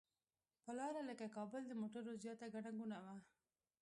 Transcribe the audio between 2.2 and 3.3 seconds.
زیاته ګڼه ګوڼه وه.